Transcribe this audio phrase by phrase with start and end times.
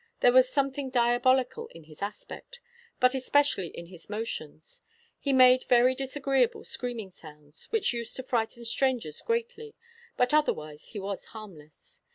[0.21, 2.59] There was something diabolical in his aspect,'
[2.99, 4.81] but especially in his motions.
[5.19, 9.75] He 'made very disagreeable screaming sounds,' which used to frighten strangers greatly,
[10.17, 12.01] but otherwise he was harmless.